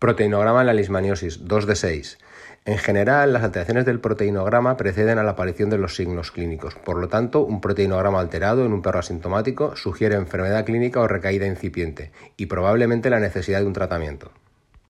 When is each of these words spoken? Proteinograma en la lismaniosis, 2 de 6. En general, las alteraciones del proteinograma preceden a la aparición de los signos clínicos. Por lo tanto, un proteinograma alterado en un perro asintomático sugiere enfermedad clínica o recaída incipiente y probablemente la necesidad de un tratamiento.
Proteinograma 0.00 0.62
en 0.62 0.66
la 0.66 0.72
lismaniosis, 0.72 1.46
2 1.46 1.66
de 1.66 1.76
6. 1.76 2.18
En 2.64 2.78
general, 2.78 3.34
las 3.34 3.42
alteraciones 3.42 3.84
del 3.84 4.00
proteinograma 4.00 4.78
preceden 4.78 5.18
a 5.18 5.22
la 5.22 5.32
aparición 5.32 5.68
de 5.68 5.76
los 5.76 5.94
signos 5.94 6.30
clínicos. 6.30 6.74
Por 6.74 6.96
lo 6.96 7.08
tanto, 7.08 7.44
un 7.44 7.60
proteinograma 7.60 8.18
alterado 8.18 8.64
en 8.64 8.72
un 8.72 8.80
perro 8.80 9.00
asintomático 9.00 9.76
sugiere 9.76 10.14
enfermedad 10.14 10.64
clínica 10.64 11.00
o 11.00 11.06
recaída 11.06 11.46
incipiente 11.46 12.12
y 12.38 12.46
probablemente 12.46 13.10
la 13.10 13.20
necesidad 13.20 13.60
de 13.60 13.66
un 13.66 13.74
tratamiento. 13.74 14.32